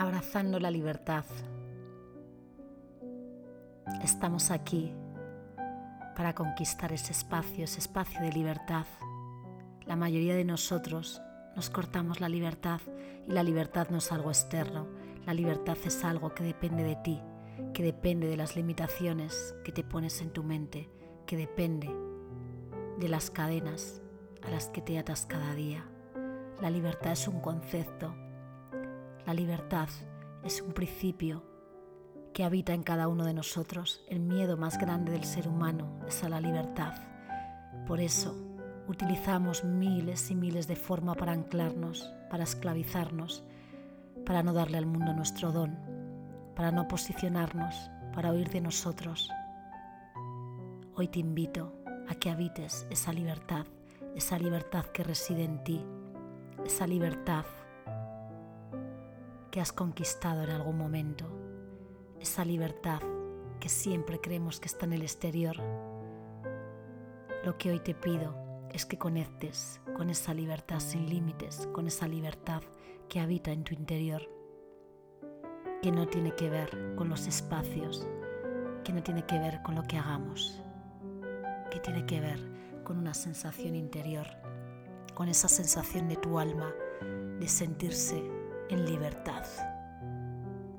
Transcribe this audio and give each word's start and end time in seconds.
abrazando 0.00 0.58
la 0.58 0.70
libertad. 0.70 1.26
Estamos 4.02 4.50
aquí 4.50 4.94
para 6.16 6.34
conquistar 6.34 6.90
ese 6.92 7.12
espacio, 7.12 7.64
ese 7.64 7.80
espacio 7.80 8.18
de 8.22 8.32
libertad. 8.32 8.86
La 9.84 9.96
mayoría 9.96 10.34
de 10.34 10.46
nosotros 10.46 11.20
nos 11.54 11.68
cortamos 11.68 12.18
la 12.18 12.30
libertad 12.30 12.80
y 13.28 13.32
la 13.32 13.42
libertad 13.42 13.88
no 13.90 13.98
es 13.98 14.10
algo 14.10 14.30
externo, 14.30 14.86
la 15.26 15.34
libertad 15.34 15.76
es 15.84 16.02
algo 16.02 16.32
que 16.34 16.44
depende 16.44 16.82
de 16.82 16.96
ti, 16.96 17.20
que 17.74 17.82
depende 17.82 18.26
de 18.26 18.38
las 18.38 18.56
limitaciones 18.56 19.54
que 19.64 19.72
te 19.72 19.84
pones 19.84 20.22
en 20.22 20.30
tu 20.30 20.42
mente, 20.42 20.88
que 21.26 21.36
depende 21.36 21.94
de 22.98 23.08
las 23.08 23.30
cadenas 23.30 24.00
a 24.42 24.50
las 24.50 24.68
que 24.68 24.80
te 24.80 24.98
atas 24.98 25.26
cada 25.26 25.54
día. 25.54 25.84
La 26.62 26.70
libertad 26.70 27.12
es 27.12 27.28
un 27.28 27.40
concepto, 27.40 28.14
la 29.30 29.34
libertad 29.34 29.88
es 30.42 30.60
un 30.60 30.72
principio 30.72 31.44
que 32.34 32.42
habita 32.42 32.74
en 32.74 32.82
cada 32.82 33.06
uno 33.06 33.24
de 33.24 33.32
nosotros. 33.32 34.04
El 34.08 34.18
miedo 34.18 34.56
más 34.56 34.76
grande 34.76 35.12
del 35.12 35.22
ser 35.22 35.46
humano 35.46 36.00
es 36.08 36.24
a 36.24 36.28
la 36.28 36.40
libertad. 36.40 36.94
Por 37.86 38.00
eso 38.00 38.34
utilizamos 38.88 39.62
miles 39.62 40.32
y 40.32 40.34
miles 40.34 40.66
de 40.66 40.74
formas 40.74 41.16
para 41.16 41.30
anclarnos, 41.30 42.12
para 42.28 42.42
esclavizarnos, 42.42 43.44
para 44.26 44.42
no 44.42 44.52
darle 44.52 44.78
al 44.78 44.86
mundo 44.86 45.12
nuestro 45.12 45.52
don, 45.52 45.78
para 46.56 46.72
no 46.72 46.88
posicionarnos, 46.88 47.88
para 48.12 48.32
huir 48.32 48.50
de 48.50 48.62
nosotros. 48.62 49.30
Hoy 50.96 51.06
te 51.06 51.20
invito 51.20 51.72
a 52.08 52.16
que 52.16 52.30
habites 52.30 52.84
esa 52.90 53.12
libertad, 53.12 53.64
esa 54.16 54.40
libertad 54.40 54.86
que 54.86 55.04
reside 55.04 55.44
en 55.44 55.62
ti, 55.62 55.86
esa 56.64 56.88
libertad 56.88 57.44
que 59.50 59.60
has 59.60 59.72
conquistado 59.72 60.42
en 60.44 60.50
algún 60.50 60.78
momento, 60.78 61.26
esa 62.20 62.44
libertad 62.44 63.00
que 63.58 63.68
siempre 63.68 64.20
creemos 64.20 64.60
que 64.60 64.68
está 64.68 64.86
en 64.86 64.92
el 64.92 65.02
exterior. 65.02 65.56
Lo 67.44 67.58
que 67.58 67.70
hoy 67.70 67.80
te 67.80 67.94
pido 67.94 68.34
es 68.72 68.86
que 68.86 68.98
conectes 68.98 69.80
con 69.96 70.08
esa 70.10 70.34
libertad 70.34 70.80
sin 70.80 71.08
límites, 71.08 71.68
con 71.72 71.86
esa 71.86 72.06
libertad 72.06 72.62
que 73.08 73.20
habita 73.20 73.50
en 73.50 73.64
tu 73.64 73.74
interior, 73.74 74.22
que 75.82 75.90
no 75.90 76.06
tiene 76.06 76.34
que 76.36 76.48
ver 76.48 76.94
con 76.96 77.08
los 77.08 77.26
espacios, 77.26 78.06
que 78.84 78.92
no 78.92 79.02
tiene 79.02 79.26
que 79.26 79.38
ver 79.38 79.62
con 79.62 79.74
lo 79.74 79.82
que 79.82 79.98
hagamos, 79.98 80.62
que 81.70 81.80
tiene 81.80 82.06
que 82.06 82.20
ver 82.20 82.38
con 82.84 82.98
una 82.98 83.14
sensación 83.14 83.74
interior, 83.74 84.26
con 85.14 85.28
esa 85.28 85.48
sensación 85.48 86.08
de 86.08 86.16
tu 86.16 86.38
alma 86.38 86.72
de 87.40 87.48
sentirse 87.48 88.39
en 88.70 88.86
libertad. 88.86 89.44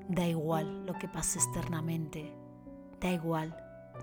Da 0.08 0.26
igual 0.26 0.86
lo 0.86 0.94
que 0.94 1.08
pase 1.08 1.38
externamente, 1.38 2.34
da 3.00 3.10
igual 3.10 3.56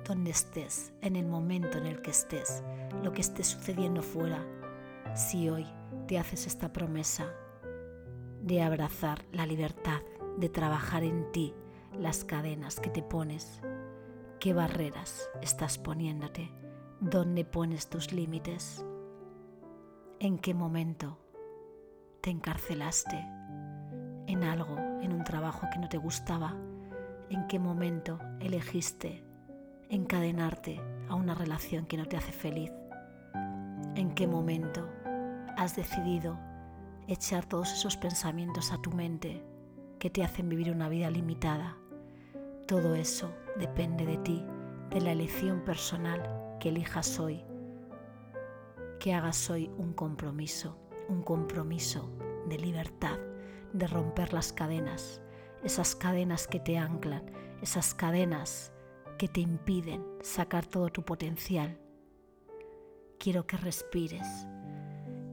donde 0.08 0.32
estés, 0.32 0.94
en 1.02 1.16
el 1.16 1.26
momento 1.26 1.78
en 1.78 1.88
el 1.88 2.02
que 2.02 2.12
estés, 2.12 2.64
lo 3.04 3.12
que 3.12 3.22
esté 3.22 3.44
sucediendo 3.44 4.02
fuera, 4.02 4.46
si 5.16 5.50
hoy 5.50 5.66
te 6.08 6.20
haces 6.20 6.46
esta 6.48 6.72
promesa 6.72 7.34
de 8.42 8.62
abrazar 8.62 9.26
la 9.32 9.46
libertad, 9.46 10.02
de 10.38 10.50
trabajar 10.50 11.04
en 11.04 11.32
ti 11.32 11.54
las 11.98 12.24
cadenas 12.24 12.80
que 12.80 12.90
te 12.90 13.02
pones, 13.02 13.60
qué 14.40 14.54
barreras 14.54 15.30
estás 15.42 15.78
poniéndote, 15.80 16.52
dónde 17.00 17.44
pones 17.44 17.90
tus 17.90 18.14
límites, 18.14 18.86
en 20.20 20.38
qué 20.38 20.54
momento 20.54 21.18
te 22.22 22.30
encarcelaste 22.30 23.39
en 24.30 24.44
algo, 24.44 24.78
en 25.02 25.12
un 25.12 25.24
trabajo 25.24 25.68
que 25.74 25.80
no 25.80 25.90
te 25.90 25.98
gustaba, 25.98 26.56
en 27.32 27.48
qué 27.48 27.58
momento 27.58 28.20
elegiste 28.40 29.24
encadenarte 29.90 30.80
a 31.10 31.16
una 31.16 31.34
relación 31.34 31.88
que 31.88 31.98
no 31.98 32.06
te 32.06 32.16
hace 32.16 32.32
feliz, 32.32 32.72
en 33.96 34.14
qué 34.14 34.28
momento 34.28 34.88
has 35.58 35.76
decidido 35.76 36.40
echar 37.08 37.46
todos 37.48 37.74
esos 37.74 37.98
pensamientos 37.98 38.72
a 38.72 38.80
tu 38.80 38.92
mente 38.92 39.44
que 39.98 40.12
te 40.12 40.24
hacen 40.24 40.48
vivir 40.48 40.72
una 40.72 40.90
vida 40.90 41.10
limitada. 41.10 41.76
Todo 42.68 42.94
eso 42.94 43.34
depende 43.58 44.06
de 44.06 44.18
ti, 44.18 44.46
de 44.92 45.02
la 45.02 45.12
elección 45.12 45.62
personal 45.62 46.22
que 46.60 46.70
elijas 46.70 47.20
hoy, 47.20 47.44
que 49.00 49.16
hagas 49.16 49.50
hoy 49.50 49.72
un 49.76 49.94
compromiso, 49.94 50.78
un 51.08 51.24
compromiso 51.24 52.12
de 52.48 52.60
libertad 52.60 53.18
de 53.74 53.88
romper 53.88 54.34
las 54.34 54.54
cadenas, 54.54 55.22
esas 55.64 55.96
cadenas 55.96 56.48
que 56.48 56.60
te 56.60 56.78
anclan, 56.78 57.24
esas 57.62 57.94
cadenas 57.94 58.72
que 59.18 59.28
te 59.28 59.42
impiden 59.42 60.04
sacar 60.22 60.66
todo 60.66 60.90
tu 60.90 61.04
potencial. 61.04 61.78
Quiero 63.20 63.46
que 63.46 63.58
respires, 63.58 64.48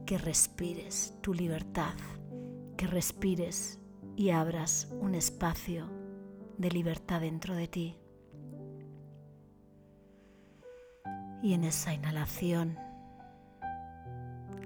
que 0.05 0.17
respires 0.17 1.15
tu 1.21 1.33
libertad, 1.33 1.95
que 2.75 2.85
respires 2.85 3.79
y 4.15 4.31
abras 4.31 4.89
un 4.99 5.15
espacio 5.15 5.89
de 6.57 6.71
libertad 6.71 7.21
dentro 7.21 7.55
de 7.55 7.67
ti. 7.67 7.97
Y 11.41 11.53
en 11.53 11.63
esa 11.63 11.93
inhalación, 11.93 12.77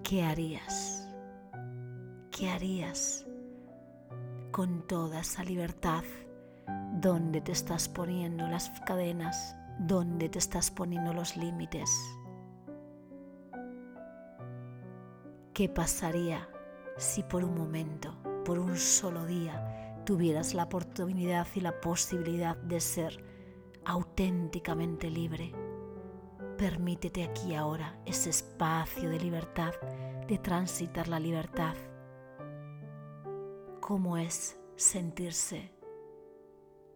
¿qué 0.03 0.23
harías? 0.23 1.07
¿Qué 2.31 2.49
harías 2.49 3.27
con 4.51 4.81
toda 4.85 5.21
esa 5.21 5.43
libertad, 5.43 6.03
dónde 6.93 7.39
te 7.39 7.53
estás 7.53 7.87
poniendo 7.87 8.47
las 8.47 8.69
cadenas, 8.81 9.55
dónde 9.79 10.27
te 10.27 10.39
estás 10.39 10.69
poniendo 10.69 11.13
los 11.13 11.37
límites. 11.37 11.89
¿Qué 15.53 15.69
pasaría 15.69 16.49
si 16.97 17.23
por 17.23 17.45
un 17.45 17.55
momento, 17.55 18.15
por 18.43 18.59
un 18.59 18.75
solo 18.75 19.25
día, 19.25 20.03
tuvieras 20.05 20.53
la 20.53 20.63
oportunidad 20.63 21.47
y 21.55 21.61
la 21.61 21.79
posibilidad 21.79 22.57
de 22.57 22.81
ser 22.81 23.23
auténticamente 23.85 25.09
libre? 25.09 25.53
Permítete 26.57 27.23
aquí 27.23 27.55
ahora 27.55 27.97
ese 28.05 28.29
espacio 28.29 29.09
de 29.09 29.19
libertad, 29.19 29.73
de 30.27 30.37
transitar 30.37 31.07
la 31.07 31.19
libertad 31.19 31.75
cómo 33.91 34.15
es 34.15 34.57
sentirse 34.77 35.69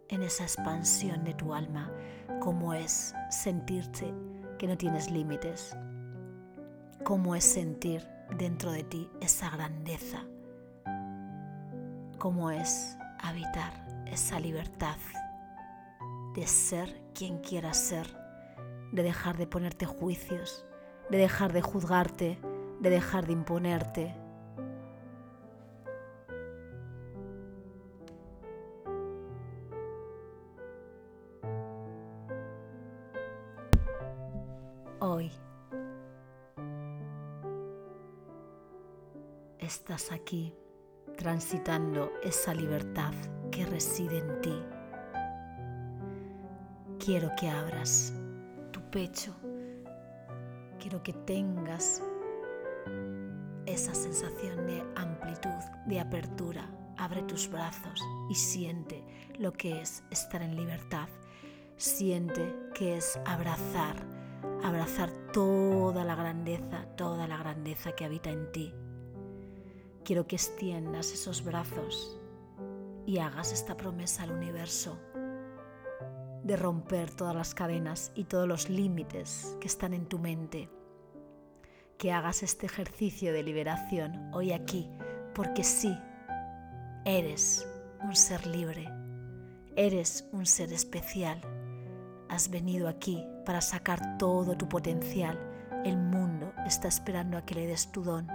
en 0.07 0.23
esa 0.23 0.43
expansión 0.43 1.25
de 1.25 1.33
tu 1.33 1.53
alma, 1.53 1.91
cómo 2.39 2.73
es 2.73 3.13
sentirte 3.29 4.13
que 4.57 4.65
no 4.65 4.77
tienes 4.77 5.11
límites, 5.11 5.75
cómo 7.03 7.35
es 7.35 7.43
sentir 7.43 8.07
dentro 8.37 8.71
de 8.71 8.83
ti 8.83 9.09
esa 9.19 9.49
grandeza, 9.49 10.23
cómo 12.17 12.49
es 12.49 12.97
habitar 13.19 14.05
esa 14.05 14.39
libertad 14.39 14.95
de 16.33 16.47
ser 16.47 17.03
quien 17.13 17.39
quieras 17.39 17.75
ser, 17.75 18.07
de 18.93 19.03
dejar 19.03 19.35
de 19.35 19.47
ponerte 19.47 19.85
juicios, 19.85 20.65
de 21.09 21.17
dejar 21.17 21.51
de 21.51 21.61
juzgarte, 21.61 22.39
de 22.79 22.89
dejar 22.89 23.25
de 23.27 23.33
imponerte, 23.33 24.15
estás 39.65 40.11
aquí 40.11 40.53
transitando 41.17 42.11
esa 42.23 42.53
libertad 42.53 43.13
que 43.51 43.65
reside 43.65 44.19
en 44.19 44.41
ti. 44.41 44.63
Quiero 46.99 47.31
que 47.39 47.49
abras 47.49 48.13
tu 48.71 48.81
pecho, 48.91 49.35
quiero 50.79 51.01
que 51.01 51.13
tengas 51.13 52.01
esa 53.65 53.93
sensación 53.93 54.67
de 54.67 54.83
amplitud, 54.95 55.63
de 55.87 55.99
apertura. 55.99 56.69
Abre 56.97 57.23
tus 57.23 57.49
brazos 57.49 58.01
y 58.29 58.35
siente 58.35 59.03
lo 59.37 59.51
que 59.51 59.81
es 59.81 60.03
estar 60.11 60.41
en 60.41 60.55
libertad. 60.55 61.09
Siente 61.77 62.55
que 62.73 62.97
es 62.97 63.19
abrazar 63.25 63.95
abrazar 64.63 65.11
toda 65.31 66.03
la 66.03 66.15
grandeza, 66.15 66.87
toda 66.95 67.27
la 67.27 67.37
grandeza 67.37 67.91
que 67.91 68.05
habita 68.05 68.29
en 68.29 68.51
ti. 68.51 68.73
Quiero 70.05 70.27
que 70.27 70.35
extiendas 70.35 71.11
esos 71.11 71.43
brazos 71.43 72.15
y 73.07 73.17
hagas 73.17 73.51
esta 73.51 73.75
promesa 73.75 74.21
al 74.21 74.33
universo 74.33 74.99
de 76.43 76.55
romper 76.55 77.09
todas 77.09 77.35
las 77.35 77.55
cadenas 77.55 78.11
y 78.13 78.25
todos 78.25 78.47
los 78.47 78.69
límites 78.69 79.57
que 79.59 79.65
están 79.65 79.95
en 79.95 80.05
tu 80.05 80.19
mente. 80.19 80.69
Que 81.97 82.11
hagas 82.11 82.43
este 82.43 82.67
ejercicio 82.67 83.33
de 83.33 83.41
liberación 83.41 84.29
hoy 84.31 84.51
aquí, 84.51 84.87
porque 85.33 85.63
sí, 85.63 85.97
eres 87.03 87.67
un 88.03 88.15
ser 88.15 88.45
libre, 88.45 88.87
eres 89.75 90.29
un 90.31 90.45
ser 90.45 90.71
especial. 90.71 91.41
Has 92.29 92.51
venido 92.51 92.87
aquí 92.87 93.25
para 93.43 93.59
sacar 93.59 94.19
todo 94.19 94.55
tu 94.55 94.69
potencial. 94.69 95.39
El 95.83 95.97
mundo 95.97 96.53
está 96.67 96.89
esperando 96.89 97.39
a 97.39 97.41
que 97.43 97.55
le 97.55 97.65
des 97.65 97.91
tu 97.91 98.03
don. 98.03 98.34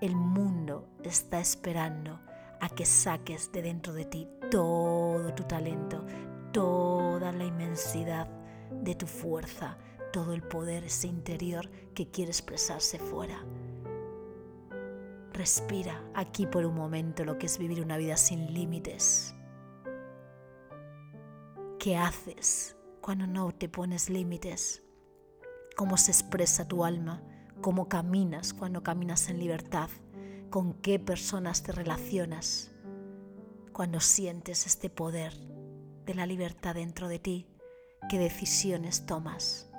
El 0.00 0.16
mundo 0.16 0.88
está 1.02 1.40
esperando 1.40 2.20
a 2.60 2.68
que 2.68 2.84
saques 2.84 3.52
de 3.52 3.62
dentro 3.62 3.92
de 3.92 4.04
ti 4.04 4.28
todo 4.50 5.32
tu 5.34 5.44
talento, 5.44 6.04
toda 6.52 7.32
la 7.32 7.44
inmensidad 7.44 8.28
de 8.70 8.94
tu 8.94 9.06
fuerza, 9.06 9.78
todo 10.12 10.32
el 10.32 10.42
poder 10.42 10.84
ese 10.84 11.06
interior 11.06 11.70
que 11.94 12.10
quiere 12.10 12.30
expresarse 12.30 12.98
fuera. 12.98 13.44
Respira 15.32 16.02
aquí 16.14 16.46
por 16.46 16.64
un 16.64 16.74
momento 16.74 17.24
lo 17.24 17.38
que 17.38 17.46
es 17.46 17.58
vivir 17.58 17.80
una 17.80 17.96
vida 17.96 18.16
sin 18.16 18.52
límites. 18.52 19.34
¿Qué 21.78 21.96
haces 21.96 22.76
cuando 23.00 23.26
no 23.26 23.52
te 23.52 23.68
pones 23.68 24.10
límites? 24.10 24.82
¿Cómo 25.76 25.96
se 25.96 26.12
expresa 26.12 26.66
tu 26.66 26.84
alma? 26.84 27.22
¿Cómo 27.64 27.88
caminas 27.88 28.52
cuando 28.52 28.82
caminas 28.82 29.30
en 29.30 29.38
libertad? 29.38 29.88
¿Con 30.50 30.74
qué 30.74 30.98
personas 30.98 31.62
te 31.62 31.72
relacionas? 31.72 32.70
Cuando 33.72 34.00
sientes 34.00 34.66
este 34.66 34.90
poder 34.90 35.32
de 36.04 36.14
la 36.14 36.26
libertad 36.26 36.74
dentro 36.74 37.08
de 37.08 37.18
ti, 37.18 37.46
¿qué 38.10 38.18
decisiones 38.18 39.06
tomas? 39.06 39.70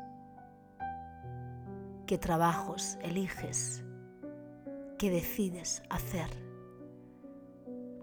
¿Qué 2.08 2.18
trabajos 2.18 2.98
eliges? 3.04 3.84
¿Qué 4.98 5.12
decides 5.12 5.84
hacer? 5.92 6.32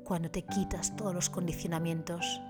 Cuando 0.04 0.30
te 0.30 0.44
quitas 0.44 0.94
todos 0.94 1.12
los 1.12 1.28
condicionamientos, 1.28 2.40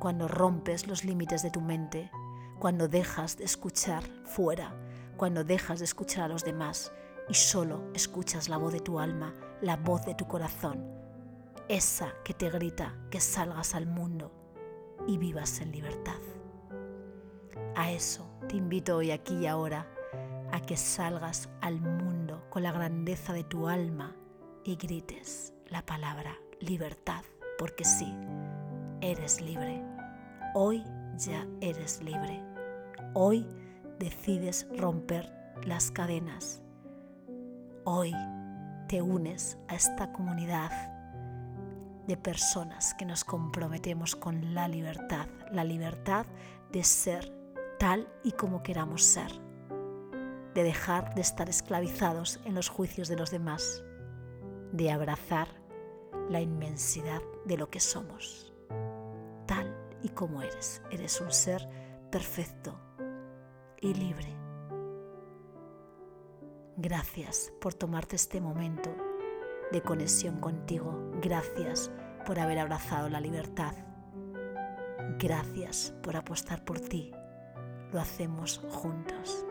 cuando 0.00 0.28
rompes 0.28 0.86
los 0.86 1.04
límites 1.04 1.42
de 1.42 1.50
tu 1.50 1.60
mente, 1.60 2.10
cuando 2.58 2.88
dejas 2.88 3.36
de 3.36 3.44
escuchar 3.44 4.02
fuera, 4.24 4.74
cuando 5.22 5.44
dejas 5.44 5.78
de 5.78 5.84
escuchar 5.84 6.24
a 6.24 6.28
los 6.28 6.42
demás 6.42 6.90
y 7.28 7.34
solo 7.34 7.84
escuchas 7.94 8.48
la 8.48 8.56
voz 8.56 8.72
de 8.72 8.80
tu 8.80 8.98
alma, 8.98 9.32
la 9.60 9.76
voz 9.76 10.04
de 10.04 10.16
tu 10.16 10.26
corazón, 10.26 10.84
esa 11.68 12.12
que 12.24 12.34
te 12.34 12.50
grita 12.50 12.96
que 13.08 13.20
salgas 13.20 13.76
al 13.76 13.86
mundo 13.86 14.32
y 15.06 15.18
vivas 15.18 15.60
en 15.60 15.70
libertad. 15.70 16.18
A 17.76 17.92
eso 17.92 18.28
te 18.48 18.56
invito 18.56 18.96
hoy 18.96 19.12
aquí 19.12 19.36
y 19.36 19.46
ahora 19.46 19.86
a 20.50 20.60
que 20.60 20.76
salgas 20.76 21.48
al 21.60 21.80
mundo 21.80 22.44
con 22.50 22.64
la 22.64 22.72
grandeza 22.72 23.32
de 23.32 23.44
tu 23.44 23.68
alma 23.68 24.16
y 24.64 24.74
grites 24.74 25.54
la 25.68 25.86
palabra 25.86 26.36
libertad, 26.58 27.22
porque 27.60 27.84
sí, 27.84 28.12
eres 29.00 29.40
libre. 29.40 29.84
Hoy 30.56 30.82
ya 31.16 31.46
eres 31.60 32.02
libre. 32.02 32.42
Hoy 33.14 33.46
decides 34.02 34.66
romper 34.76 35.32
las 35.64 35.92
cadenas. 35.92 36.60
Hoy 37.84 38.12
te 38.88 39.00
unes 39.00 39.56
a 39.68 39.76
esta 39.76 40.12
comunidad 40.12 40.72
de 42.08 42.16
personas 42.16 42.94
que 42.94 43.04
nos 43.04 43.22
comprometemos 43.22 44.16
con 44.16 44.54
la 44.54 44.66
libertad, 44.66 45.28
la 45.52 45.62
libertad 45.62 46.26
de 46.72 46.82
ser 46.82 47.32
tal 47.78 48.08
y 48.24 48.32
como 48.32 48.64
queramos 48.64 49.04
ser 49.04 49.30
de 50.52 50.64
dejar 50.64 51.14
de 51.14 51.20
estar 51.20 51.48
esclavizados 51.48 52.40
en 52.44 52.54
los 52.54 52.68
juicios 52.68 53.08
de 53.08 53.16
los 53.16 53.30
demás, 53.30 53.84
de 54.72 54.90
abrazar 54.90 55.48
la 56.28 56.40
inmensidad 56.40 57.22
de 57.46 57.56
lo 57.56 57.70
que 57.70 57.80
somos, 57.80 58.52
tal 59.46 59.74
y 60.02 60.08
como 60.08 60.42
eres. 60.42 60.82
Eres 60.90 61.20
un 61.20 61.30
ser 61.32 61.66
perfecto 62.10 62.78
y 63.82 63.92
libre. 63.92 64.34
Gracias 66.76 67.52
por 67.60 67.74
tomarte 67.74 68.16
este 68.16 68.40
momento 68.40 68.94
de 69.70 69.82
conexión 69.82 70.40
contigo. 70.40 71.10
Gracias 71.20 71.90
por 72.24 72.38
haber 72.38 72.58
abrazado 72.58 73.10
la 73.10 73.20
libertad. 73.20 73.74
Gracias 75.18 75.92
por 76.02 76.16
apostar 76.16 76.64
por 76.64 76.80
ti. 76.80 77.12
Lo 77.92 78.00
hacemos 78.00 78.62
juntos. 78.70 79.44